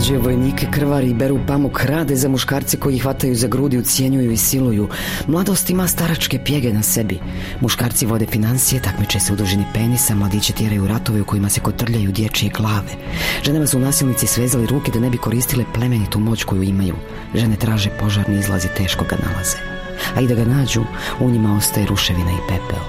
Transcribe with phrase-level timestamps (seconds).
[0.00, 4.32] Mlađe vojnike, krvari i beru pamuk, rade za muškarce koji ih hvataju za grudi, ucijenjuju
[4.32, 4.88] i siluju.
[5.26, 7.18] Mladost ima staračke pjege na sebi.
[7.60, 12.12] Muškarci vode financije, takmiče se u dužini penisa, mladiće tjeraju ratove u kojima se kotrljaju
[12.12, 12.92] dječje glave.
[13.44, 16.94] Ženama su nasilnici svezali ruke da ne bi koristile plemenitu moć koju imaju.
[17.34, 19.56] Žene traže požarni izlazi, teško ga nalaze.
[20.16, 20.84] A i da ga nađu,
[21.20, 22.84] u njima ostaje ruševina i pepeo.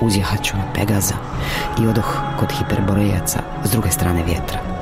[0.00, 1.14] Uzjahaću na Pegaza
[1.82, 4.75] i odoh kod hiperborejaca s druge strane vjetra.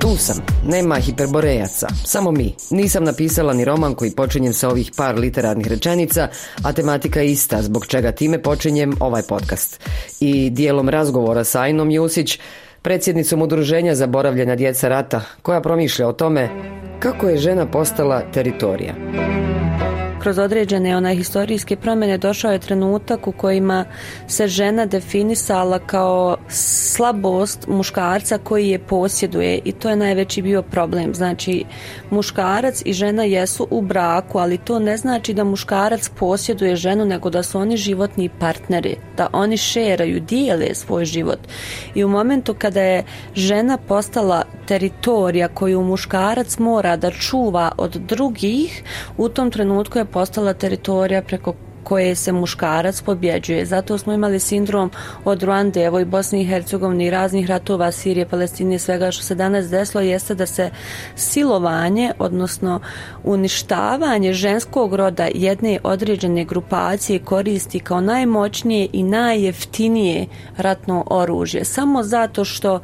[0.00, 0.36] Tu sam,
[0.66, 2.54] nema hiperborejaca, samo mi.
[2.70, 6.28] Nisam napisala ni roman koji počinjem sa ovih par literarnih rečenica,
[6.64, 9.80] a tematika je ista, zbog čega time počinjem ovaj podcast.
[10.20, 12.38] I dijelom razgovora sa Ajnom Jusić,
[12.82, 16.48] predsjednicom udruženja zaboravljena djeca rata, koja promišlja o tome
[17.00, 18.94] kako je žena postala teritorija
[20.20, 23.84] kroz određene onaj historijske promjene došao je trenutak u kojima
[24.26, 31.14] se žena definisala kao slabost muškarca koji je posjeduje i to je najveći bio problem.
[31.14, 31.64] Znači,
[32.10, 37.30] muškarac i žena jesu u braku, ali to ne znači da muškarac posjeduje ženu, nego
[37.30, 41.38] da su oni životni partneri, da oni šeraju, dijele svoj život.
[41.94, 48.82] I u momentu kada je žena postala teritorija koju muškarac mora da čuva od drugih,
[49.16, 53.66] u tom trenutku je postala teritorija preko koje se muškarac pobjeđuje.
[53.66, 54.90] Zato smo imali sindrom
[55.24, 59.34] od Ruande, evo i Bosni i Hercegovini i raznih ratova Sirije, Palestine, svega što se
[59.34, 60.70] danas desilo jeste da se
[61.16, 62.80] silovanje, odnosno
[63.24, 70.26] uništavanje ženskog roda jedne određene grupacije koristi kao najmoćnije i najjeftinije
[70.56, 71.64] ratno oružje.
[71.64, 72.80] Samo zato što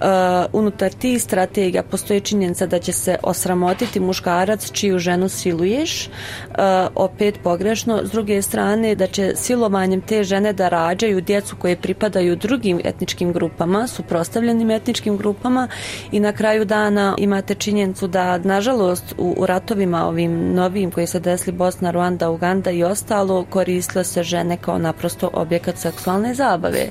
[0.00, 0.06] Uh,
[0.52, 6.54] unutar tih strategija postoji činjenica da će se osramotiti muškarac čiju ženu siluješ, uh,
[6.94, 8.00] opet pogrešno.
[8.04, 13.32] S druge strane, da će silovanjem te žene da rađaju djecu koje pripadaju drugim etničkim
[13.32, 15.68] grupama, suprostavljenim etničkim grupama
[16.12, 21.20] i na kraju dana imate činjenicu da, nažalost, u, u ratovima ovim novim koji se
[21.20, 26.88] desili Bosna, Ruanda, Uganda i ostalo, koristile se žene kao naprosto objekat seksualne zabave.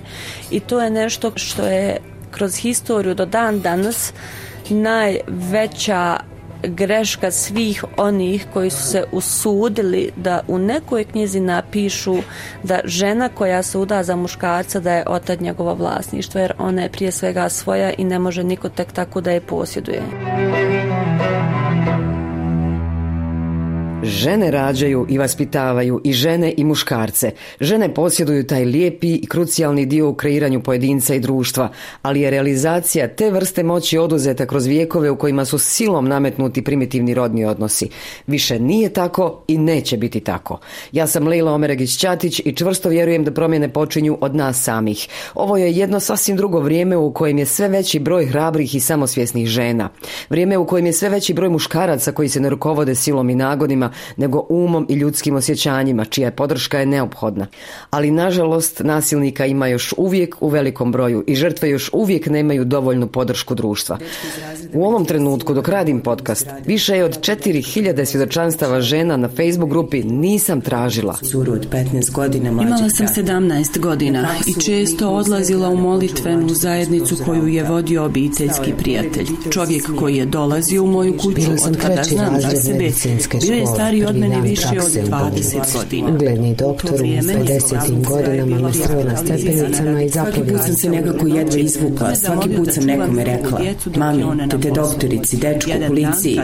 [0.52, 1.98] I to je nešto što je
[2.31, 4.13] kroz historiju do dan danas
[4.69, 6.19] najveća
[6.63, 12.16] greška svih onih koji su se usudili da u nekoj knjizi napišu
[12.63, 16.91] da žena koja se uda za muškarca da je otad njegovo vlasništvo jer ona je
[16.91, 20.01] prije svega svoja i ne može niko tek tako da je posjeduje.
[24.04, 27.32] Žene rađaju i vaspitavaju i žene i muškarce.
[27.60, 31.70] Žene posjeduju taj lijepi i krucijalni dio u kreiranju pojedinca i društva,
[32.02, 37.14] ali je realizacija te vrste moći oduzeta kroz vijekove u kojima su silom nametnuti primitivni
[37.14, 37.90] rodni odnosi.
[38.28, 40.60] Više nije tako i neće biti tako.
[40.92, 45.08] Ja sam Leila Omeregić-Ćatić i čvrsto vjerujem da promjene počinju od nas samih.
[45.36, 49.48] Ovo je jedno sasvim drugo vrijeme u kojem je sve veći broj hrabrih i samosvjesnih
[49.48, 49.90] žena.
[50.30, 53.36] Vrijeme u kojem je sve veći broj muškaraca koji se ne rukovode silom i
[54.17, 57.47] nego umom i ljudskim osjećanjima, čija podrška je neophodna.
[57.89, 63.07] Ali, nažalost, nasilnika ima još uvijek u velikom broju i žrtve još uvijek nemaju dovoljnu
[63.07, 63.97] podršku društva.
[64.73, 70.03] U ovom trenutku, dok radim podcast, više je od 4000 svjedočanstava žena na Facebook grupi
[70.03, 71.17] nisam tražila.
[72.51, 79.27] Imala sam 17 godina i često odlazila u molitvenu zajednicu koju je vodio obiteljski prijatelj.
[79.51, 82.89] Čovjek koji je dolazio u moju kuću od kada znam za sebe.
[83.41, 86.09] Bio je stariji od mene više od 20 godina.
[86.13, 88.07] Ugledni doktor u 50.
[88.07, 90.40] godinama me sreo na stepenicama i zapovjela.
[90.40, 93.59] Svaki put sam se nekako jedva izvukla, svaki put sam nekome rekla,
[93.95, 96.39] mami, tete doktorici, dečku, policiji,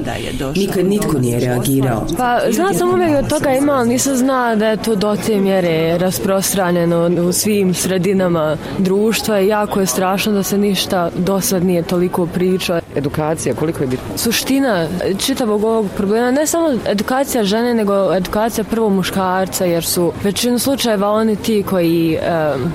[0.56, 2.07] nikad nitko nije reagirao.
[2.18, 5.40] Pa, zna sam uvijek od toga ima, ali nisam zna da je to do te
[5.40, 11.66] mjere rasprostranjeno u svim sredinama društva i jako je strašno da se ništa do sad
[11.66, 12.79] nije toliko pričao.
[12.95, 14.17] Edukacija, koliko je bitno?
[14.17, 20.13] Suština e, čitavog ovog problema, ne samo edukacija žene nego edukacija prvo muškarca jer su
[20.23, 22.19] većinu slučajeva oni ti koji e,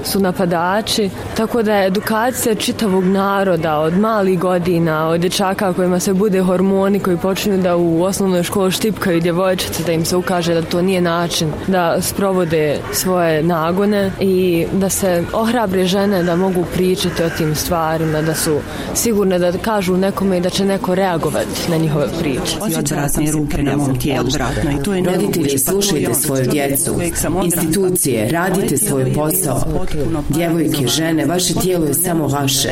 [0.04, 6.14] su napadači tako da je edukacija čitavog naroda od malih godina od dječaka kojima se
[6.14, 10.62] bude hormoni koji počinju da u osnovnoj školi štipkaju djevojčice da im se ukaže da
[10.62, 17.22] to nije način da sprovode svoje nagone i da se ohrabre žene da mogu pričati
[17.22, 18.58] o tim stvarima da su
[18.94, 23.76] sigurne da kažu nekome i da će neko reagovati na njihove priče Osjećati ruke na
[23.76, 27.00] mom tijelu odvratno i to je Roditelji, slušajte svoju djecu,
[27.44, 29.62] institucije, radite svoj posao.
[30.28, 32.68] Djevojke, žene, vaše tijelo je samo vaše.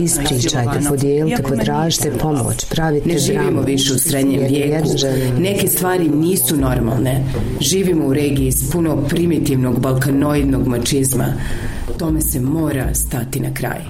[0.00, 4.88] Ispričajte, podijelite, podražite pomoć, pravite Ne živimo više u srednjem vijeku.
[5.38, 7.24] Neke stvari nisu normalne.
[7.60, 11.26] Živimo u regiji s puno primitivnog balkanoidnog mačizma.
[11.98, 13.80] Tome se mora stati na kraj.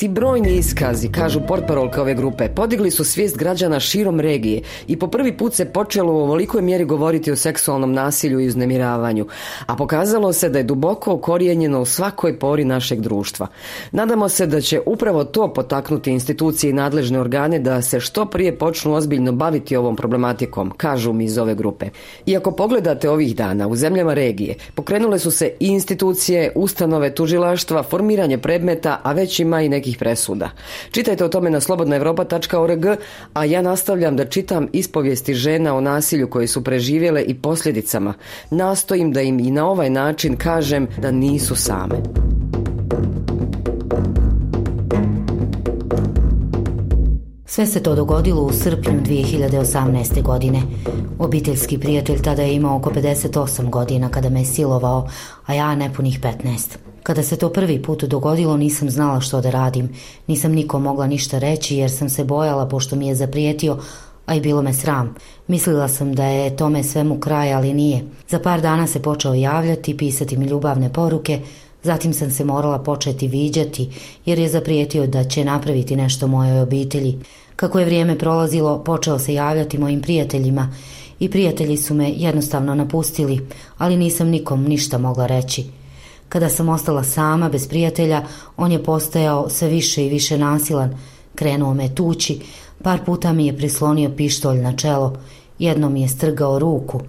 [0.00, 5.06] Ti brojni iskazi, kažu portparolka ove grupe, podigli su svijest građana širom regije i po
[5.06, 9.26] prvi put se počelo u ovolikoj mjeri govoriti o seksualnom nasilju i uznemiravanju,
[9.66, 13.46] a pokazalo se da je duboko okorijenjeno u svakoj pori našeg društva.
[13.92, 18.58] Nadamo se da će upravo to potaknuti institucije i nadležne organe da se što prije
[18.58, 21.86] počnu ozbiljno baviti ovom problematikom, kažu mi iz ove grupe.
[22.26, 27.82] I ako pogledate ovih dana u zemljama regije, pokrenule su se i institucije, ustanove, tužilaštva,
[27.82, 30.50] formiranje predmeta, a već ima i nekih presuda.
[30.90, 32.86] Čitajte o tome na slobodnaevropa.org,
[33.34, 38.14] a ja nastavljam da čitam ispovijesti žena o nasilju koje su preživjele i posljedicama.
[38.50, 41.96] Nastojim da im i na ovaj način kažem da nisu same.
[47.46, 50.22] Sve se to dogodilo u srpnju 2018.
[50.22, 50.62] godine.
[51.18, 55.08] Obiteljski prijatelj tada je imao oko 58 godina kada me je silovao,
[55.46, 56.89] a ja nepunih 15.
[57.02, 59.88] Kada se to prvi put dogodilo nisam znala što da radim.
[60.26, 63.78] Nisam nikom mogla ništa reći jer sam se bojala pošto mi je zaprijetio,
[64.26, 65.14] a i bilo me sram.
[65.48, 68.04] Mislila sam da je tome svemu kraj, ali nije.
[68.28, 71.40] Za par dana se počeo javljati, pisati mi ljubavne poruke,
[71.82, 73.90] zatim sam se morala početi viđati
[74.26, 77.18] jer je zaprijetio da će napraviti nešto mojoj obitelji.
[77.56, 80.74] Kako je vrijeme prolazilo, počeo se javljati mojim prijateljima
[81.20, 83.48] i prijatelji su me jednostavno napustili,
[83.78, 85.79] ali nisam nikom ništa mogla reći.
[86.30, 88.22] Kada sam ostala sama, bez prijatelja,
[88.56, 90.98] on je postajao sve više i više nasilan.
[91.34, 92.40] Krenuo me tući,
[92.82, 95.16] par puta mi je prislonio pištolj na čelo,
[95.58, 97.00] jedno mi je strgao ruku.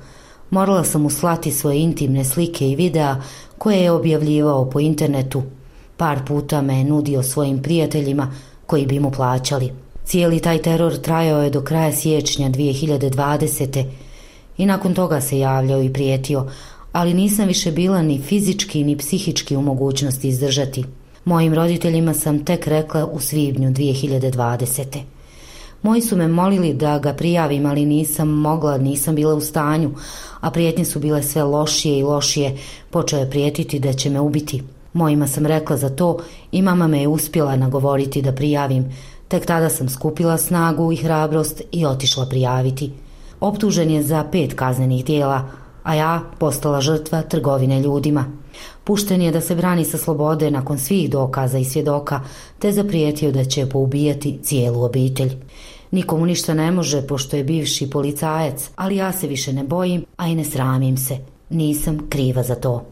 [0.50, 3.22] Morala sam uslati svoje intimne slike i videa
[3.58, 5.44] koje je objavljivao po internetu.
[5.98, 8.32] Par puta me je nudio svojim prijateljima
[8.66, 9.72] koji bi mu plaćali.
[10.06, 13.86] Cijeli taj teror trajao je do kraja siječnja 2020.
[14.58, 16.48] I nakon toga se javljao i prijetio,
[16.92, 20.84] ali nisam više bila ni fizički ni psihički u mogućnosti izdržati.
[21.26, 25.00] Mojim roditeljima sam tek rekla u svibnju 2020.
[25.84, 29.92] Moji su me molili da ga prijavim, ali nisam mogla, nisam bila u stanju,
[30.40, 32.58] a prijetnje su bile sve lošije i lošije,
[32.90, 34.64] počeo je prijetiti da će me ubiti.
[34.94, 36.18] Mojima sam rekla za to
[36.52, 38.94] i mama me je uspjela nagovoriti da prijavim.
[39.28, 42.92] Tek tada sam skupila snagu i hrabrost i otišla prijaviti.
[43.40, 45.52] Optužen je za pet kaznenih dijela,
[45.84, 48.26] a ja postala žrtva trgovine ljudima.
[48.84, 52.22] Pušten je da se brani sa slobode nakon svih dokaza i svjedoka,
[52.60, 55.32] te zaprijetio da će poubijati cijelu obitelj.
[55.92, 60.28] Nikomu ništa ne može, pošto je bivši policajac, ali ja se više ne bojim, a
[60.28, 61.18] i ne sramim se.
[61.50, 62.86] Nisam kriva za to.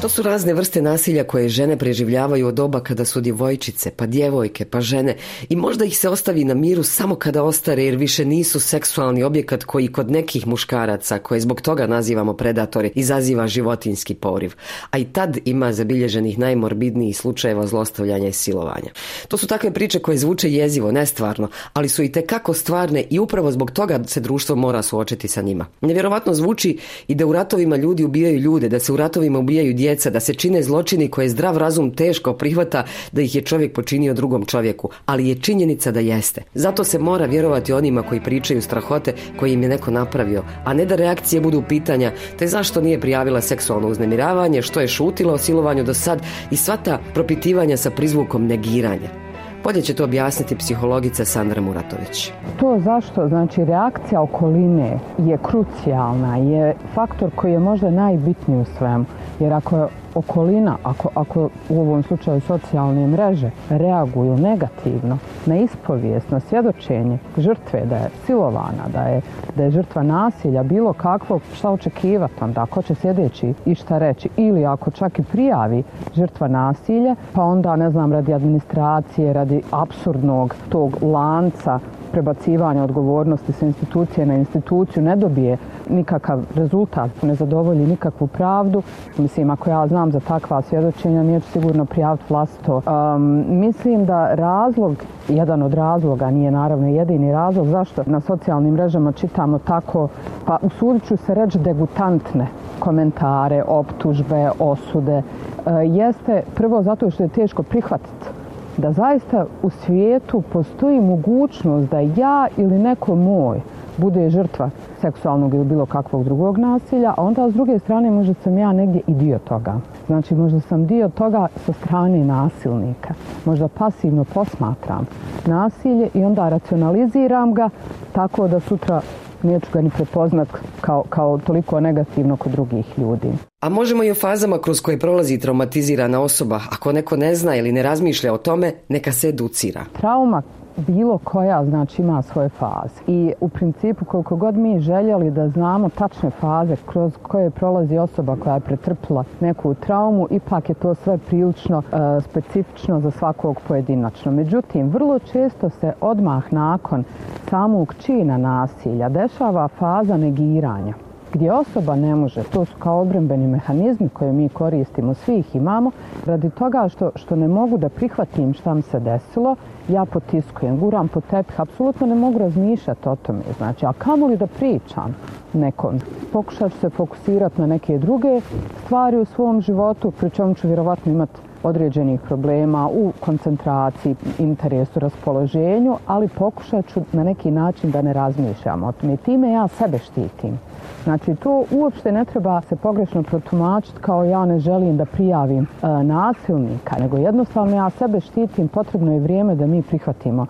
[0.00, 4.64] To su razne vrste nasilja koje žene preživljavaju od doba kada su djevojčice, pa djevojke,
[4.64, 5.16] pa žene
[5.48, 9.64] i možda ih se ostavi na miru samo kada ostare jer više nisu seksualni objekat
[9.64, 14.54] koji kod nekih muškaraca, koje zbog toga nazivamo predatori, izaziva životinski poriv.
[14.90, 18.90] A i tad ima zabilježenih najmorbidnijih slučajeva zlostavljanja i silovanja.
[19.28, 23.52] To su takve priče koje zvuče jezivo, nestvarno, ali su i kako stvarne i upravo
[23.52, 25.66] zbog toga se društvo mora suočiti sa njima.
[25.80, 29.89] Nevjerovatno zvuči i da u ratovima ljudi ubijaju ljude, da se u ratovima ubijaju djeca
[29.90, 34.14] djeca, da se čine zločini koje zdrav razum teško prihvata da ih je čovjek počinio
[34.14, 36.42] drugom čovjeku, ali je činjenica da jeste.
[36.54, 40.86] Zato se mora vjerovati onima koji pričaju strahote koji im je neko napravio, a ne
[40.86, 45.84] da reakcije budu pitanja te zašto nije prijavila seksualno uznemiravanje, što je šutila o silovanju
[45.84, 49.29] do sad i sva ta propitivanja sa prizvukom negiranja.
[49.64, 52.32] Bolje će to objasniti psihologica Sandra Muratović.
[52.60, 59.04] To zašto, znači reakcija okoline je krucijalna, je faktor koji je možda najbitniji u svemu.
[59.40, 66.40] Jer ako okolina, ako, ako u ovom slučaju socijalne mreže reaguju negativno na ispovijest, na
[66.40, 69.20] svjedočenje žrtve da je silovana, da je,
[69.56, 74.28] da je žrtva nasilja, bilo kakvo, šta očekivati onda, ako će sljedeći i šta reći,
[74.36, 75.82] ili ako čak i prijavi
[76.14, 81.78] žrtva nasilja, pa onda, ne znam, radi administracije, radi absurdnog tog lanca
[82.12, 85.56] prebacivanja odgovornosti sa institucije na instituciju ne dobije
[85.88, 88.82] nikakav rezultat, ne zadovolji nikakvu pravdu.
[89.18, 92.76] Mislim, ako ja znam za takva svjedočenja, nije sigurno prijaviti vlastito.
[92.76, 94.96] Um, mislim da razlog,
[95.28, 100.08] jedan od razloga, nije naravno jedini razlog, zašto na socijalnim mrežama čitamo tako,
[100.46, 102.46] pa usudit ću se reći degutantne
[102.78, 108.39] komentare, optužbe, osude, uh, jeste prvo zato što je teško prihvatiti
[108.80, 113.60] da zaista u svijetu postoji mogućnost da ja ili neko moj
[113.96, 114.70] bude žrtva
[115.00, 119.00] seksualnog ili bilo kakvog drugog nasilja, a onda s druge strane možda sam ja negdje
[119.06, 119.80] i dio toga.
[120.06, 123.14] Znači možda sam dio toga sa strane nasilnika.
[123.44, 125.06] Možda pasivno posmatram
[125.46, 127.70] nasilje i onda racionaliziram ga
[128.12, 129.00] tako da sutra
[129.42, 130.48] neću ga ni prepoznat
[130.80, 133.28] kao, kao toliko negativno kod drugih ljudi.
[133.60, 136.60] A možemo i o fazama kroz koje prolazi traumatizirana osoba.
[136.70, 139.84] Ako neko ne zna ili ne razmišlja o tome, neka se educira.
[140.00, 140.42] Trauma
[140.86, 145.88] bilo koja znači ima svoje faze i u principu koliko god mi željeli da znamo
[145.88, 151.18] tačne faze kroz koje prolazi osoba koja je pretrpila neku traumu ipak je to sve
[151.18, 154.32] prilično e, specifično za svakog pojedinačno.
[154.32, 157.04] Međutim, vrlo često se odmah nakon
[157.50, 160.94] samog čina nasilja dešava faza negiranja
[161.32, 165.90] gdje osoba ne može, to su kao obrembeni mehanizmi koje mi koristimo, svi ih imamo,
[166.26, 169.56] radi toga što, što ne mogu da prihvatim šta mi se desilo,
[169.88, 173.42] ja potiskujem, guram po tepih, apsolutno ne mogu razmišljati o tome.
[173.58, 175.16] Znači, a kamo li da pričam
[175.52, 175.98] nekom?
[176.32, 178.40] Pokušat ću se fokusirati na neke druge
[178.84, 185.96] stvari u svom životu, pri čemu ću vjerovatno imati određenih problema u koncentraciji, interesu, raspoloženju,
[186.06, 189.16] ali pokušat ću na neki način da ne razmišljam o tome.
[189.16, 190.58] Time ja sebe štitim.
[191.04, 195.86] Znači, to uopšte ne treba se pogrešno protumačiti kao ja ne želim da prijavim e,
[196.04, 200.46] nasilnika, nego jednostavno ja sebe štitim, potrebno je vrijeme da mi prihvatimo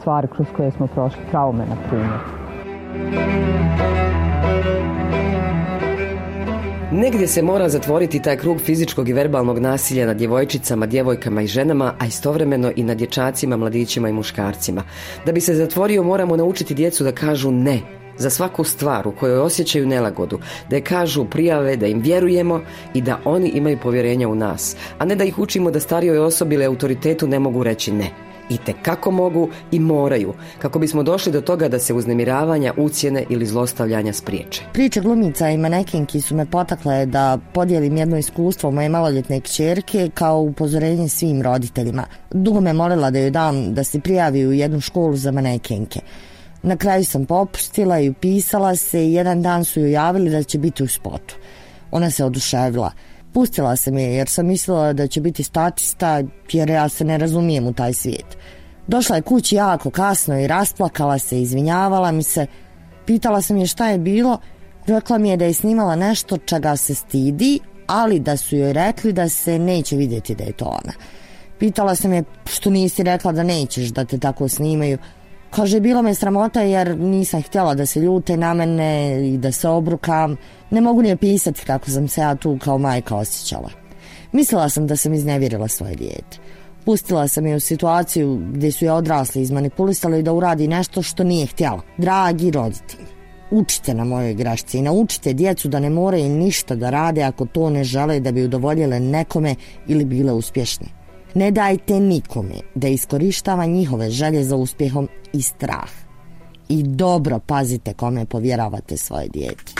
[0.00, 2.18] stvari kroz koje smo prošli, traume, na primjer.
[6.96, 11.94] Negdje se mora zatvoriti taj krug fizičkog i verbalnog nasilja nad djevojčicama, djevojkama i ženama,
[11.98, 14.82] a istovremeno i nad dječacima, mladićima i muškarcima.
[15.26, 17.80] Da bi se zatvorio moramo naučiti djecu da kažu ne,
[18.18, 20.38] za svaku stvar u kojoj osjećaju nelagodu,
[20.70, 22.60] da je kažu prijave, da im vjerujemo
[22.94, 26.54] i da oni imaju povjerenja u nas, a ne da ih učimo da starijoj osobi
[26.54, 28.23] ili autoritetu ne mogu reći ne.
[28.48, 33.24] I te kako mogu i moraju, kako bismo došli do toga da se uznemiravanja, ucijene
[33.28, 34.62] ili zlostavljanja spriječe.
[34.72, 40.40] Priče glumica i manekinki su me potakle da podijelim jedno iskustvo moje maloljetne kćerke kao
[40.40, 42.04] upozorenje svim roditeljima.
[42.30, 46.00] Dugo me molila da joj dam da se prijavi u jednu školu za manekenke.
[46.62, 50.58] Na kraju sam popustila i upisala se i jedan dan su joj javili da će
[50.58, 51.36] biti u spotu.
[51.90, 52.92] Ona se oduševila.
[53.34, 56.22] Pustila sam je jer sam mislila da će biti statista
[56.52, 58.36] jer ja se ne razumijem u taj svijet.
[58.86, 62.46] Došla je kući jako kasno i rasplakala se, izvinjavala mi se.
[63.06, 64.38] Pitala sam je šta je bilo.
[64.86, 69.12] Rekla mi je da je snimala nešto čega se stidi, ali da su joj rekli
[69.12, 70.92] da se neće vidjeti da je to ona.
[71.58, 74.98] Pitala sam je što nisi rekla da nećeš da te tako snimaju.
[75.54, 79.68] Kaže, bilo me sramota jer nisam htjela da se ljute na mene i da se
[79.68, 80.36] obrukam.
[80.70, 83.70] Ne mogu ni opisati kako sam se ja tu kao majka osjećala.
[84.32, 86.38] Mislila sam da sam iznevjerila svoje dijete.
[86.84, 91.46] Pustila sam je u situaciju gdje su je odrasli izmanipulisali da uradi nešto što nije
[91.46, 91.80] htjela.
[91.96, 93.06] Dragi roditelji,
[93.50, 97.70] učite na mojoj grašci i naučite djecu da ne moraju ništa da rade ako to
[97.70, 99.54] ne žele da bi udovoljile nekome
[99.86, 101.03] ili bile uspješne.
[101.34, 105.90] Ne dajte nikome da iskorištava njihove želje za uspjehom i strah.
[106.68, 109.72] I dobro pazite kome povjeravate svoje dijete.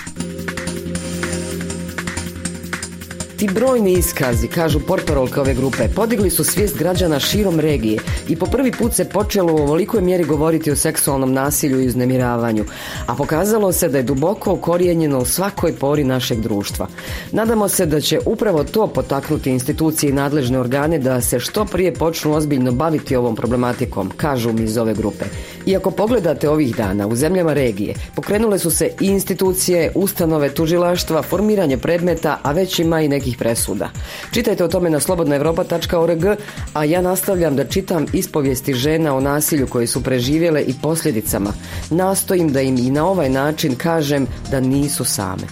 [3.36, 7.98] Ti brojni iskazi, kažu portorolke ove grupe, podigli su svijest građana širom regije
[8.28, 12.64] i po prvi put se počelo u ovolikoj mjeri govoriti o seksualnom nasilju i uznemiravanju,
[13.06, 16.86] a pokazalo se da je duboko ukorijenjeno u svakoj pori našeg društva.
[17.32, 21.94] Nadamo se da će upravo to potaknuti institucije i nadležne organe da se što prije
[21.94, 25.24] počnu ozbiljno baviti ovom problematikom, kažu mi iz ove grupe.
[25.66, 31.78] Iako pogledate ovih dana u zemljama regije, pokrenule su se i institucije, ustanove, tužilaštva, formiranje
[31.78, 33.88] predmeta, a već ima i nekih presuda.
[34.30, 36.24] Čitajte o tome na slobodnaevropa.org,
[36.74, 41.52] a ja nastavljam da čitam ispovijesti žena o nasilju koje su preživjele i posljedicama.
[41.90, 45.46] Nastojim da im i na ovaj način kažem da nisu same.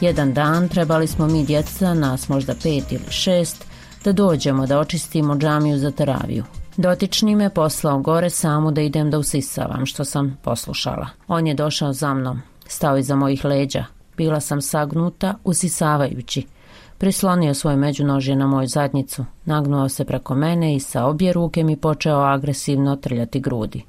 [0.00, 3.64] Jedan dan trebali smo mi djeca, nas možda pet ili šest,
[4.04, 6.44] da dođemo da očistimo džamiju za teraviju.
[6.76, 11.08] Dotični me poslao gore samu da idem da usisavam, što sam poslušala.
[11.28, 13.84] On je došao za mnom, stao iza mojih leđa.
[14.16, 16.57] Bila sam sagnuta, usisavajući.
[16.98, 21.76] Prislonio svoje međunožje na moju zadnjicu, nagnuo se preko mene i sa obje ruke mi
[21.76, 23.84] počeo agresivno trljati grudi.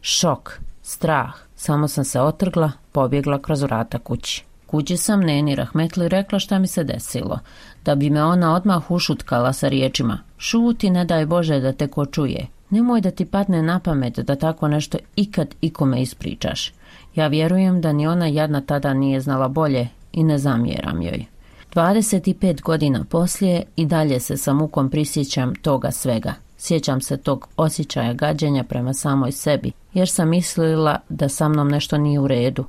[0.00, 4.44] Šok, strah, samo sam se otrgla, pobjegla kroz vrata kući.
[4.66, 7.38] Kući sam Neni Rahmetli rekla šta mi se desilo,
[7.84, 12.06] da bi me ona odmah ušutkala sa riječima Šuti, ne daj Bože da te ko
[12.06, 12.46] čuje.
[12.70, 16.72] Nemoj da ti padne na pamet da tako nešto ikad ikome ispričaš.
[17.14, 21.35] Ja vjerujem da ni ona jadna tada nije znala bolje i ne zamjeram joj.
[21.76, 26.34] 25 godina poslije i dalje se sa mukom prisjećam toga svega.
[26.58, 31.98] Sjećam se tog osjećaja gađenja prema samoj sebi, jer sam mislila da sa mnom nešto
[31.98, 32.64] nije u redu.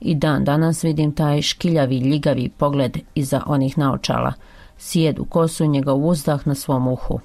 [0.00, 4.32] I dan danas vidim taj škiljavi, ljigavi pogled iza onih naočala.
[4.78, 7.20] Sjedu kosu njegov uzdah na svom uhu.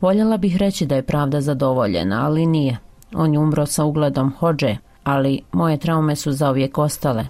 [0.00, 2.78] Voljela bih reći da je pravda zadovoljena, ali nije.
[3.14, 7.24] On je umro sa ugledom hođe, ali moje traume su zauvijek ostale.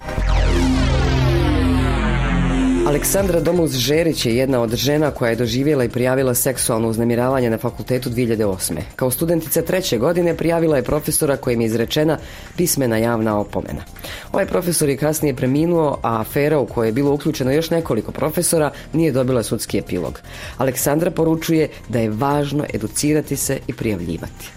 [2.95, 7.57] Aleksandra Domuz Žerić je jedna od žena koja je doživjela i prijavila seksualno uznemiravanje na
[7.57, 8.79] fakultetu 2008.
[8.95, 12.17] Kao studentica treće godine prijavila je profesora kojim je izrečena
[12.57, 13.83] pismena javna opomena.
[14.31, 18.71] Ovaj profesor je kasnije preminuo, a afera u kojoj je bilo uključeno još nekoliko profesora
[18.93, 20.19] nije dobila sudski epilog.
[20.57, 24.51] Aleksandra poručuje da je važno educirati se i prijavljivati.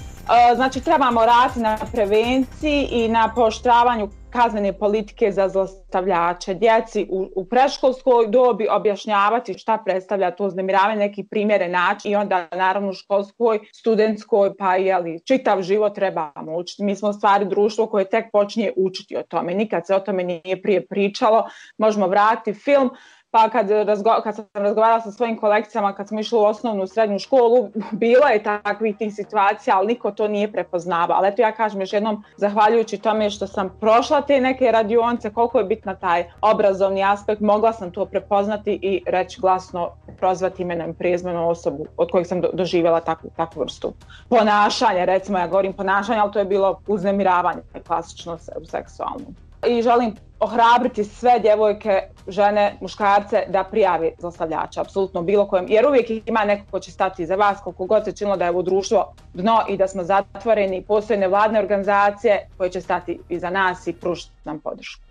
[0.57, 6.54] Znači trebamo raditi na prevenciji i na poštravanju kaznene politike za zlostavljače.
[6.54, 12.49] Djeci u, u preškolskoj dobi objašnjavati šta predstavlja to uznemiravanje, neki primjere način i onda
[12.52, 16.85] naravno u školskoj, studentskoj, pa jeli, čitav život trebamo učiti.
[16.85, 19.54] Mi smo stvari društvo koje tek počinje učiti o tome.
[19.54, 21.49] Nikad se o tome nije prije pričalo.
[21.78, 22.90] Možemo vratiti film,
[23.30, 27.18] pa kad, razgo, kad sam razgovarala sa svojim kolekcijama, kad smo išli u osnovnu srednju
[27.18, 31.14] školu, bilo je takvih tih situacija, ali niko to nije prepoznava.
[31.14, 35.58] Ali eto ja kažem još jednom, zahvaljujući tome što sam prošla te neke radionce, koliko
[35.58, 41.47] je bitna taj obrazovni aspekt, mogla sam to prepoznati i reći glasno, prozvati imenom prijezmenom
[41.47, 43.92] osobu od kojih sam doživjela takvu, takvu vrstu
[44.28, 49.48] ponašanja, recimo ja govorim ponašanja, ali to je bilo uznemiravanje, klasično seksualno.
[49.67, 56.11] I želim ohrabriti sve djevojke, žene, muškarce da prijavi zlostavljača, apsolutno bilo kojem, jer uvijek
[56.27, 59.12] ima neko ko će stati za vas, koliko god se činilo da je ovo društvo
[59.35, 64.33] dno i da smo zatvoreni, postoje nevladne organizacije koje će stati iza nas i pružiti
[64.45, 65.08] nam podršku.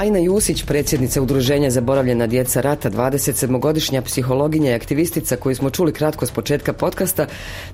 [0.00, 6.26] Ajna Jusić, predsjednica Udruženja Zaboravljena djeca rata, 27-godišnja psihologinja i aktivistica koju smo čuli kratko
[6.26, 7.26] s početka podcasta,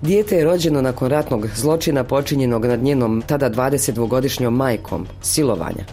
[0.02, 5.84] dijete je rođeno nakon ratnog zločina počinjenog nad njenom tada 22-godišnjom majkom, silovanja.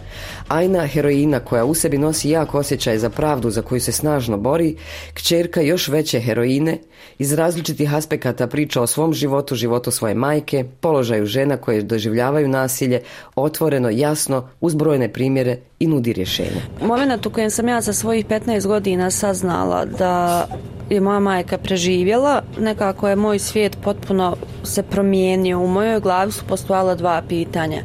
[0.48, 4.76] Ajna, heroina koja u sebi nosi jak osjećaj za pravdu za koju se snažno bori,
[5.12, 6.78] kćerka još veće heroine,
[7.18, 13.02] iz različitih aspekata priča o svom životu, životu svoje majke, položaju žena koje doživljavaju nasilje,
[13.36, 16.60] otvoreno, jasno, uz brojne primjere i nudi rješenje.
[16.82, 20.46] Moment u kojem sam ja za svojih 15 godina saznala da
[20.90, 25.60] je moja majka preživjela, nekako je moj svijet potpuno se promijenio.
[25.60, 27.82] U mojoj glavi su postojala dva pitanja.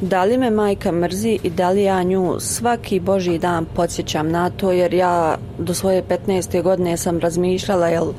[0.00, 4.50] Da li me majka mrzi i da li ja nju svaki boži dan podsjećam na
[4.50, 6.62] to, jer ja do svoje 15.
[6.62, 8.12] godine sam razmišljala jel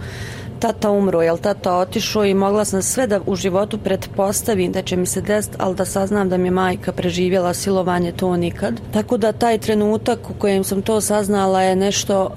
[0.64, 4.96] tata umro, jel tata otišao i mogla sam sve da u životu pretpostavim da će
[4.98, 8.80] mi se desiti, ali da saznam da mi je majka preživjela silovanje, to nikad.
[8.94, 12.32] Tako da taj trenutak u kojem sam to saznala je nešto,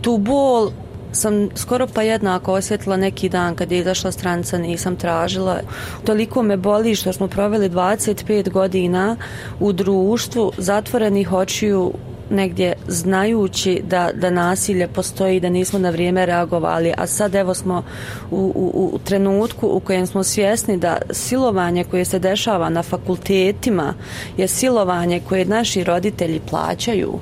[0.00, 0.70] tu bol
[1.12, 5.60] sam skoro pa jednako osjetila neki dan kad je izašla stranca, nisam tražila.
[6.04, 9.16] Toliko me boli što smo proveli 25 godina
[9.60, 11.92] u društvu zatvorenih očiju
[12.30, 16.92] negdje znajući da, da nasilje postoji da nismo na vrijeme reagovali.
[16.96, 17.82] A sad evo smo
[18.30, 23.94] u, u, u trenutku u kojem smo svjesni da silovanje koje se dešava na fakultetima
[24.36, 27.18] je silovanje koje naši roditelji plaćaju.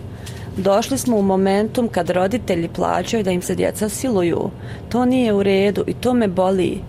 [0.57, 4.51] Došli smo u momentum kad roditelji plaćaju da im se djeca siluju.
[4.89, 6.81] To nije u redu i to me boli.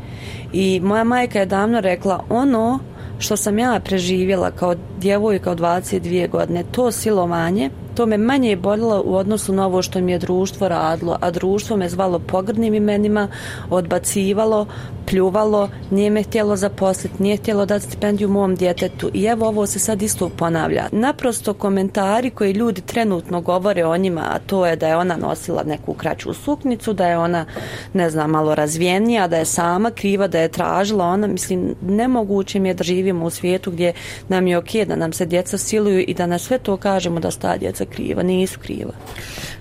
[0.54, 2.80] I moja majka je davno rekla ono
[3.19, 8.55] što sam ja preživjela kao djevojka od 22 godine to silovanje to me manje je
[8.55, 12.73] boljelo u odnosu na ovo što mi je društvo radilo, a društvo me zvalo pogrdnim
[12.73, 13.27] imenima,
[13.69, 14.67] odbacivalo,
[15.05, 19.79] pljuvalo, nije me htjelo zaposliti, nije htjelo dati stipendiju mom djetetu i evo ovo se
[19.79, 20.88] sad isto ponavlja.
[20.91, 25.63] Naprosto komentari koji ljudi trenutno govore o njima, a to je da je ona nosila
[25.63, 27.45] neku kraću suknicu, da je ona,
[27.93, 32.69] ne znam, malo razvijenija, da je sama kriva, da je tražila ona, mislim, nemoguće mi
[32.69, 33.93] je da živimo u svijetu gdje
[34.27, 37.31] nam je ok da nam se djeca siluju i da na sve to kažemo da
[37.31, 38.91] sta djeca kriva, nisu kriva.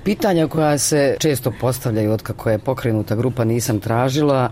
[0.05, 4.51] Pitanja koja se često postavljaju od kako je pokrenuta grupa Nisam tražila,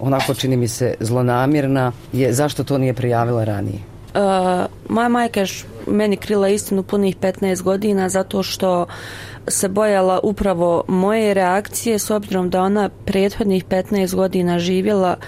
[0.00, 3.78] onako čini mi se zlonamjerna, je zašto to nije prijavila ranije?
[4.14, 4.20] Uh,
[4.88, 5.46] moja majka je
[5.86, 8.86] meni krila istinu punih 15 godina zato što
[9.48, 15.24] se bojala upravo moje reakcije s obzirom da ona prethodnih 15 godina živjela uh,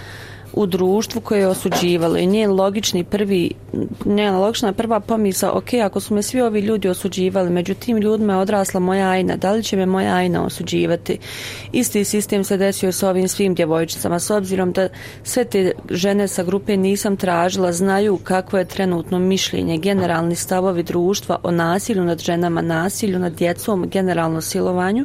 [0.56, 3.50] u društvu koje je osuđivalo i njen logični prvi
[4.04, 8.32] njena logična prva pomisa ok, ako su me svi ovi ljudi osuđivali među tim ljudima
[8.32, 11.18] je odrasla moja ajna da li će me moja ajna osuđivati?
[11.72, 14.20] Isti sistem se desio s ovim svim djevojčicama.
[14.20, 14.88] S obzirom da
[15.22, 19.78] sve te žene sa grupe nisam tražila znaju kako je trenutno mišljenje.
[19.78, 25.04] Generalni stavovi društva o nasilju nad ženama nasilju nad djecom generalno silovanju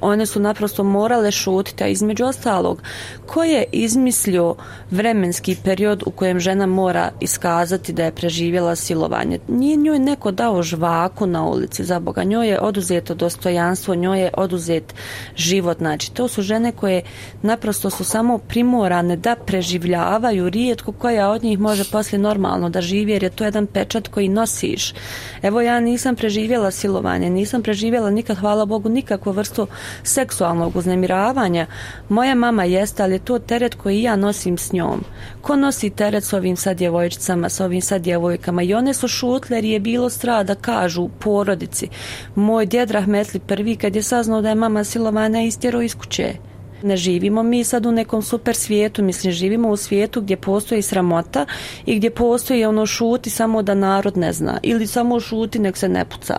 [0.00, 2.82] one su naprosto morale šutiti a između ostalog
[3.26, 4.54] ko je izmislio
[4.90, 9.38] vremenski period u kojem žena mora iskazati da je preživjela silovanje.
[9.48, 14.30] Nije njoj neko dao žvaku na ulici za Boga, njoj je oduzeto dostojanstvo, njoj je
[14.36, 14.94] oduzet
[15.36, 15.78] život.
[15.78, 17.02] Znači, to su žene koje
[17.42, 23.12] naprosto su samo primorane da preživljavaju, rijetko koja od njih može poslije normalno da živi,
[23.12, 24.94] jer je to jedan pečat koji nosiš.
[25.42, 29.66] Evo ja nisam preživjela silovanje, nisam preživjela nikad, hvala Bogu, nikakvu vrstu
[30.02, 31.66] seksualnog uznemiravanja.
[32.08, 35.04] Moja mama jeste, ali je to teret koji ja nosim s njom.
[35.40, 38.62] Ko nosi teret s ovim sad djevojčicama, s ovim sad djevojkama?
[38.62, 41.88] I one su šutle jer je bilo strada da kažu porodici.
[42.34, 46.34] Moj djed Rahmetli prvi kad je saznao da je mama silovana istjero iz kuće.
[46.82, 51.46] Ne živimo mi sad u nekom super svijetu, mislim živimo u svijetu gdje postoji sramota
[51.86, 55.88] i gdje postoji ono šuti samo da narod ne zna ili samo šuti nek se
[55.88, 56.36] ne puca.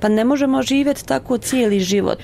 [0.00, 2.22] Pa ne možemo živjeti tako cijeli život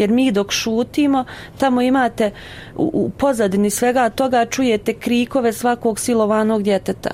[0.00, 1.24] jer mi dok šutimo,
[1.58, 2.30] tamo imate
[2.76, 7.10] u, u pozadini svega toga čujete krikove svakog silovanog djeteta.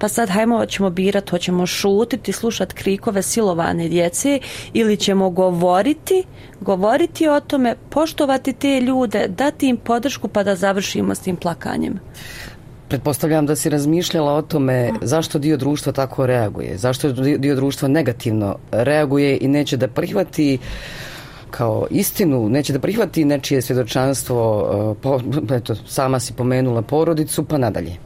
[0.00, 4.38] Pa sad hajmo, hoćemo birat, hoćemo šutiti, slušati krikove silovane djece
[4.72, 6.24] ili ćemo govoriti,
[6.60, 12.00] govoriti o tome, poštovati te ljude, dati im podršku pa da završimo s tim plakanjem.
[12.88, 18.56] Pretpostavljam da si razmišljala o tome zašto dio društva tako reaguje, zašto dio društva negativno
[18.72, 20.58] reaguje i neće da prihvati
[21.50, 25.20] kao istinu, neće da prihvati nečije svjedočanstvo, e, po,
[25.54, 27.96] eto, sama si pomenula porodicu, pa nadalje.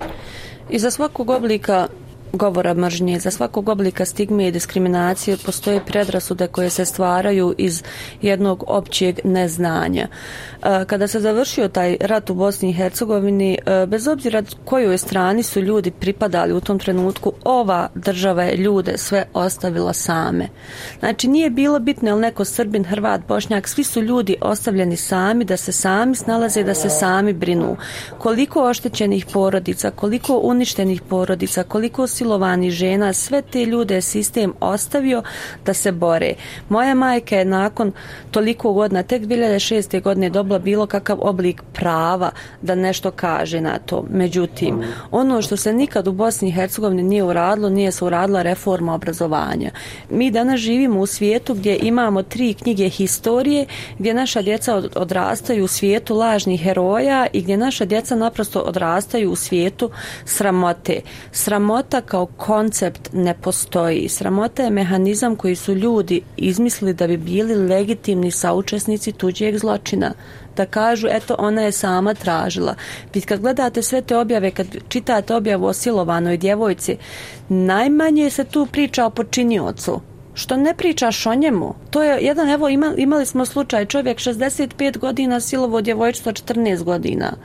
[0.70, 1.88] I za svakog oblika
[2.36, 7.82] govora mržnje, za svakog oblika stigme i diskriminacije postoje predrasude koje se stvaraju iz
[8.22, 10.08] jednog općeg neznanja.
[10.62, 15.42] E, kada se završio taj rat u Bosni i Hercegovini, e, bez obzira kojoj strani
[15.42, 20.48] su ljudi pripadali u tom trenutku, ova država je ljude sve ostavila same.
[20.98, 25.56] Znači nije bilo bitno je neko Srbin, Hrvat, Bošnjak, svi su ljudi ostavljeni sami da
[25.56, 27.76] se sami snalaze i da se sami brinu.
[28.18, 34.52] Koliko oštećenih porodica, koliko uništenih porodica, koliko si silovani žena, sve te ljude je sistem
[34.60, 35.22] ostavio
[35.64, 36.34] da se bore.
[36.68, 37.92] Moja majka je nakon
[38.30, 40.02] toliko godina, tek 2006.
[40.02, 42.30] godine dobila bilo kakav oblik prava
[42.62, 44.04] da nešto kaže na to.
[44.10, 48.94] Međutim, ono što se nikad u Bosni i Hercegovini nije uradilo, nije se uradila reforma
[48.94, 49.70] obrazovanja.
[50.10, 53.66] Mi danas živimo u svijetu gdje imamo tri knjige historije,
[53.98, 59.36] gdje naša djeca odrastaju u svijetu lažnih heroja i gdje naša djeca naprosto odrastaju u
[59.36, 59.90] svijetu
[60.24, 61.00] sramote.
[61.32, 64.08] Sramota kao koncept ne postoji.
[64.08, 70.12] Sramota je mehanizam koji su ljudi izmislili da bi bili legitimni saučesnici tuđeg zločina
[70.56, 72.74] da kažu eto ona je sama tražila.
[73.14, 76.96] Vi kad gledate sve te objave, kad čitate objavu o silovanoj djevojci,
[77.48, 80.00] najmanje se tu priča o počiniocu.
[80.34, 81.74] Što ne pričaš o njemu?
[81.90, 87.36] To je jedan, evo imali smo slučaj, čovjek 65 godina silovo djevojčica 14 godina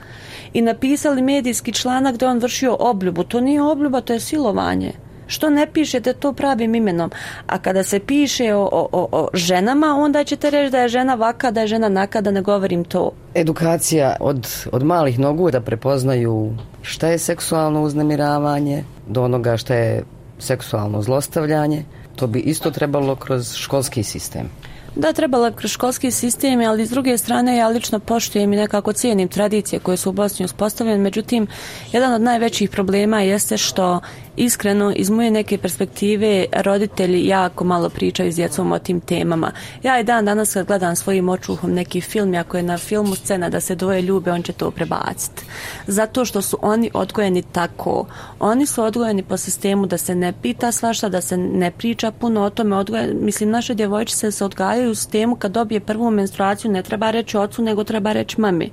[0.54, 3.24] i napisali medijski članak da on vršio obljubu.
[3.24, 4.92] To nije obljuba, to je silovanje.
[5.28, 7.12] Što ne pišete to pravim imenom?
[7.48, 11.52] A kada se piše o, o, o ženama, onda ćete reći da je žena vaka,
[11.52, 13.12] da je žena naka, da ne govorim to.
[13.36, 20.04] Edukacija od, od malih nogu da prepoznaju šta je seksualno uznemiravanje, do onoga šta je
[20.40, 21.84] seksualno zlostavljanje,
[22.16, 24.50] to bi isto trebalo kroz školski sistem.
[24.96, 29.28] Da, trebala kroz školski sistem, ali s druge strane ja lično poštujem i nekako cijenim
[29.28, 31.04] tradicije koje su u Bosni uspostavljene.
[31.04, 31.48] Međutim,
[31.92, 34.02] jedan od najvećih problema jeste što
[34.40, 39.52] iskreno iz moje neke perspektive roditelji jako malo pričaju s djecom o tim temama.
[39.84, 43.50] Ja i dan danas kad gledam svojim očuhom neki film, ako je na filmu scena
[43.50, 45.44] da se dvoje ljube, on će to prebaciti.
[45.88, 48.06] Zato što su oni odgojeni tako.
[48.40, 52.42] Oni su odgojeni po sistemu da se ne pita svašta, da se ne priča puno
[52.42, 52.76] o tome.
[52.76, 57.38] Odgojeni, mislim, naše djevojčice se odgajaju u sistemu kad dobije prvu menstruaciju, ne treba reći
[57.38, 58.72] ocu, nego treba reći mami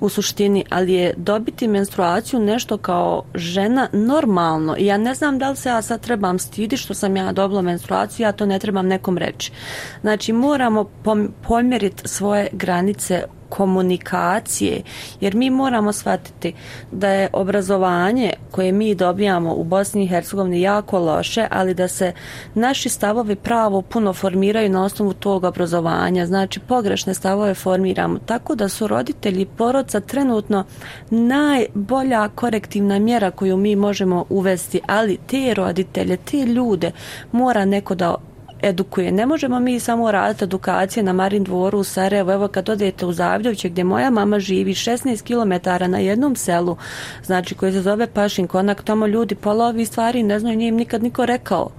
[0.00, 4.76] u suštini, ali je dobiti menstruaciju nešto kao žena normalno.
[4.78, 7.62] I ja ne znam da li se ja sad trebam stidi što sam ja dobila
[7.62, 9.52] menstruaciju, ja to ne trebam nekom reći.
[10.00, 10.90] Znači, moramo
[11.42, 14.82] pomjeriti svoje granice komunikacije,
[15.20, 16.52] jer mi moramo shvatiti
[16.92, 22.12] da je obrazovanje koje mi dobijamo u Bosni i Hercegovini jako loše, ali da se
[22.54, 28.68] naši stavovi pravo puno formiraju na osnovu tog obrazovanja, znači pogrešne stavove formiramo, tako da
[28.68, 30.64] su roditelji poroca trenutno
[31.10, 36.92] najbolja korektivna mjera koju mi možemo uvesti, ali te roditelje, te ljude
[37.32, 38.14] mora neko da
[38.68, 39.12] edukuje.
[39.12, 42.30] Ne možemo mi samo raditi edukacije na Marin dvoru u Sarajevu.
[42.30, 46.76] Evo kad odete u Zavljoviće gdje moja mama živi 16 km na jednom selu,
[47.24, 50.76] znači koji se zove Pašin Konak, tamo ljudi pola ovih stvari ne znaju, nije im
[50.76, 51.70] nikad niko rekao.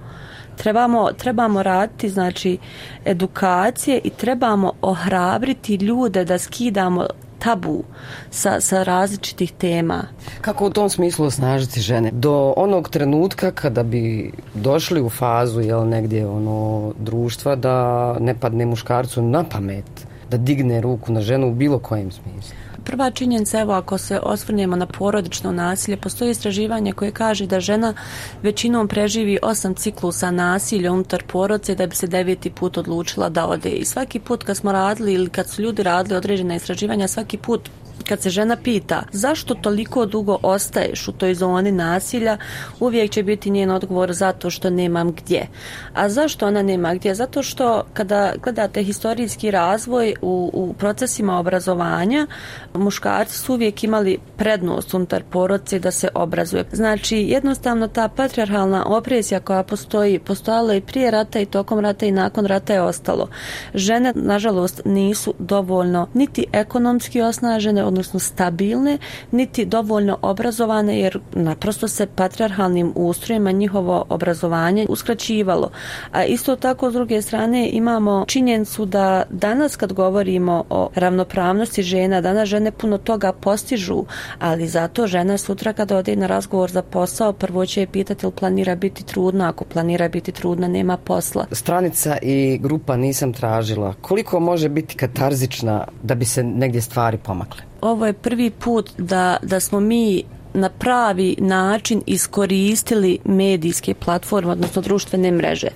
[0.56, 2.58] Trebamo, trebamo raditi znači
[3.04, 7.06] edukacije i trebamo ohrabriti ljude da skidamo
[7.38, 7.82] tabu
[8.30, 10.04] sa, sa različitih tema.
[10.40, 12.10] Kako u tom smislu osnažiti žene?
[12.12, 18.66] Do onog trenutka kada bi došli u fazu jel, negdje ono, društva da ne padne
[18.66, 22.56] muškarcu na pamet da digne ruku na ženu u bilo kojem smislu.
[22.88, 27.94] Prva činjenica, evo ako se osvrnemo na porodično nasilje, postoji istraživanje koje kaže da žena
[28.42, 33.68] većinom preživi osam ciklusa nasilja unutar porodice da bi se deveti put odlučila da ode.
[33.70, 37.70] I svaki put kad smo radili ili kad su ljudi radili određena istraživanja, svaki put
[38.08, 42.38] kad se žena pita zašto toliko dugo ostaješ u toj zoni nasilja,
[42.80, 45.46] uvijek će biti njen odgovor zato što nemam gdje.
[45.94, 47.14] A zašto ona nema gdje?
[47.14, 52.26] Zato što kada gledate historijski razvoj u, u procesima obrazovanja,
[52.74, 56.64] muškarci su uvijek imali prednost unutar porodce da se obrazuje.
[56.72, 62.12] Znači, jednostavno ta patriarhalna opresija koja postoji, postojala i prije rata i tokom rata i
[62.12, 63.28] nakon rata je ostalo.
[63.74, 68.98] Žene, nažalost, nisu dovoljno niti ekonomski osnažene, odnosno stabilne,
[69.30, 75.70] niti dovoljno obrazovane, jer naprosto se patriarhalnim ustrojima njihovo obrazovanje uskraćivalo.
[76.12, 82.20] A isto tako, s druge strane, imamo činjenicu da danas kad govorimo o ravnopravnosti žena,
[82.20, 84.04] danas žene puno toga postižu,
[84.38, 88.32] ali zato žena sutra kada ode na razgovor za posao, prvo će je pitati ili
[88.32, 91.46] planira biti trudna, ako planira biti trudna, nema posla.
[91.52, 93.94] Stranica i grupa nisam tražila.
[94.00, 97.62] Koliko može biti katarzična da bi se negdje stvari pomakle?
[97.80, 104.82] Ovo je prvi put da, da smo mi na pravi način iskoristili medijske platforme, odnosno
[104.82, 105.68] društvene mreže.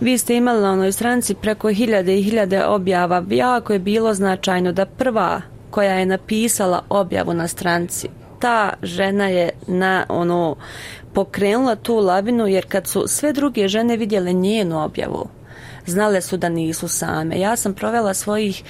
[0.00, 3.24] Vi ste imali na onoj stranci preko hiljade i hiljade objava.
[3.30, 8.08] Jako je bilo značajno da prva koja je napisala objavu na stranci,
[8.40, 10.56] ta žena je na ono
[11.12, 15.28] pokrenula tu lavinu jer kad su sve druge žene vidjele njenu objavu,
[15.86, 17.40] znale su da nisu same.
[17.40, 18.62] Ja sam provela svojih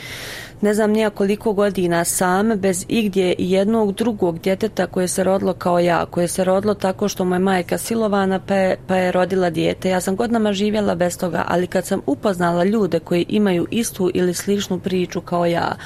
[0.60, 5.78] ne znam nija koliko godina sam bez igdje jednog drugog djeteta koje se rodilo kao
[5.78, 9.88] ja, koje se rodilo tako što moja majka silovana pa je, pa je rodila dijete.
[9.88, 14.34] Ja sam godinama živjela bez toga, ali kad sam upoznala ljude koji imaju istu ili
[14.34, 15.76] sličnu priču kao ja,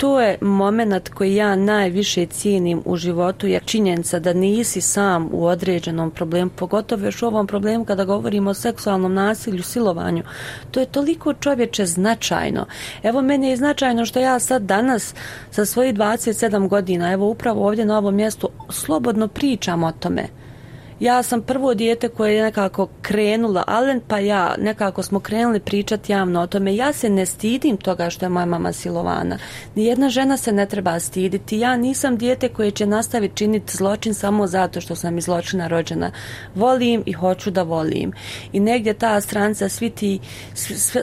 [0.00, 5.46] to je moment koji ja najviše cijenim u životu jer činjenica da nisi sam u
[5.46, 10.22] određenom problemu, pogotovo još u ovom problemu kada govorimo o seksualnom nasilju, silovanju,
[10.70, 12.66] to je toliko čovječe značajno.
[13.02, 15.14] Evo meni je značajno što ja sad danas
[15.50, 20.39] sa svojih 27 godina, evo upravo ovdje na ovom mjestu, slobodno pričam o tome
[21.00, 26.12] ja sam prvo dijete koje je nekako krenula, Alen pa ja, nekako smo krenuli pričati
[26.12, 26.76] javno o tome.
[26.76, 29.38] Ja se ne stidim toga što je moja mama silovana.
[29.74, 31.58] Nijedna žena se ne treba stiditi.
[31.58, 36.10] Ja nisam dijete koje će nastaviti činiti zločin samo zato što sam iz zločina rođena.
[36.54, 38.12] Volim i hoću da volim.
[38.52, 40.18] I negdje ta stranca, svi ti,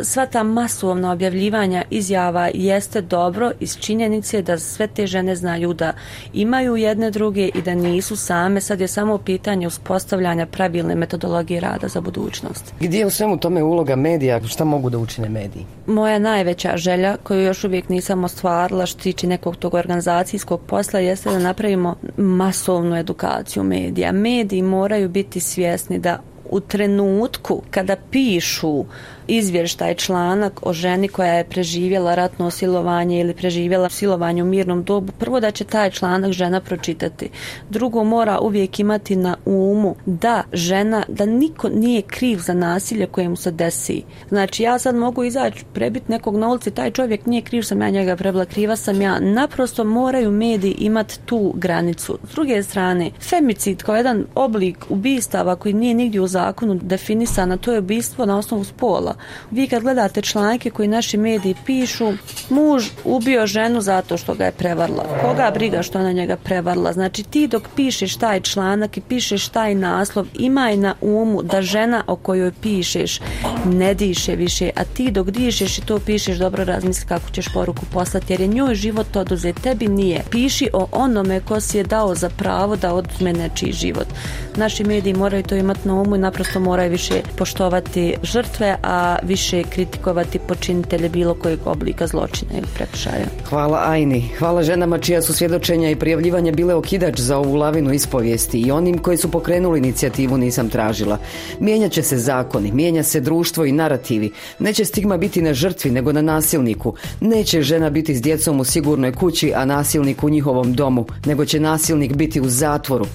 [0.04, 5.94] sva ta masovna objavljivanja izjava jeste dobro iz činjenice da sve te žene znaju da
[6.34, 8.62] imaju jedne druge i da nisu same.
[8.62, 12.74] Sad je samo pitanje uz postavljanja pravilne metodologije rada za budućnost.
[12.80, 14.42] Gdje je u svemu tome uloga medija?
[14.48, 15.66] Šta mogu da učine mediji?
[15.88, 21.30] Moja najveća želja koju još uvijek nisam ostvarila što tiče nekog tog organizacijskog posla jeste
[21.30, 24.12] da napravimo masovnu edukaciju medija.
[24.12, 26.20] Mediji moraju biti svjesni da
[26.50, 28.86] u trenutku kada pišu
[29.28, 35.12] izvještaj članak o ženi koja je preživjela ratno silovanje ili preživjela silovanje u mirnom dobu,
[35.20, 37.30] prvo da će taj članak žena pročitati.
[37.70, 43.30] Drugo mora uvijek imati na umu da žena, da niko nije kriv za nasilje koje
[43.30, 44.04] mu se desi.
[44.30, 47.90] Znači ja sad mogu izaći prebit nekog na ulici, taj čovjek nije kriv, sam ja
[47.90, 49.20] njega prebila, kriva sam ja.
[49.20, 52.18] Naprosto moraju mediji imati tu granicu.
[52.32, 57.74] S druge strane, femicid kao jedan oblik ubistava koji nije nigdje u zakonu definisana, to
[57.74, 59.17] je ubistvo na osnovu spola.
[59.52, 62.14] Vi kad gledate članke koji naši mediji pišu,
[62.50, 65.06] muž ubio ženu zato što ga je prevarla.
[65.22, 66.94] Koga briga što ona njega prevarla?
[66.94, 72.04] Znači ti dok pišeš taj članak i pišeš taj naslov, imaj na umu da žena
[72.08, 73.20] o kojoj pišeš
[73.66, 77.86] ne diše više, a ti dok dišeš i to pišeš, dobro razmisli kako ćeš poruku
[77.94, 80.24] poslati, jer je njoj život oduze, tebi nije.
[80.32, 84.08] Piši o onome ko si je dao za pravo da oduzme nečiji život.
[84.56, 89.64] Naši mediji moraju to imati na umu i naprosto moraju više poštovati žrtve, a više
[89.64, 93.26] kritikovati počinitelje bilo kojeg oblika zločina ili prekršaja.
[93.50, 94.30] Hvala Ajni.
[94.40, 98.98] Hvala ženama čija su svjedočenja i prijavljivanja bile okidač za ovu lavinu ispovijesti i onim
[98.98, 101.18] koji su pokrenuli inicijativu nisam tražila.
[101.60, 104.32] Mijenjat će se zakoni, mijenja se društvo i narativi.
[104.60, 106.94] Neće stigma biti na žrtvi nego na nasilniku.
[107.22, 111.60] Neće žena biti s djecom u sigurnoj kući, a nasilnik u njihovom domu, nego će
[111.60, 113.06] nasilnik biti u zatvoru.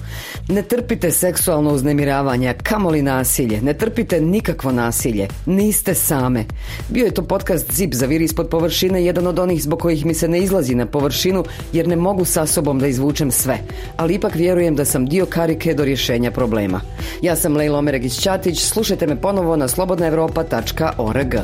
[0.47, 3.61] Ne trpite seksualno uznemiravanje, kamoli nasilje.
[3.61, 5.27] Ne trpite nikakvo nasilje.
[5.45, 6.45] Niste same.
[6.89, 10.13] Bio je to podcast Zip za vir ispod površine, jedan od onih zbog kojih mi
[10.13, 11.43] se ne izlazi na površinu,
[11.73, 13.57] jer ne mogu sa sobom da izvučem sve.
[13.97, 16.81] Ali ipak vjerujem da sam dio karike do rješenja problema.
[17.21, 21.35] Ja sam Lejla Omeregić Ćatić, slušajte me ponovo na slobodnaevropa.org.